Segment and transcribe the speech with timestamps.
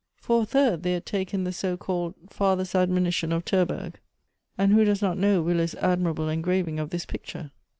[0.17, 3.99] For a third they had taken the so called "Father's Admonition" of Tei burg,
[4.57, 5.81] and who does not know Wille's Elective Affinities.
[5.83, 7.51] 197 admirable engraving of this picture?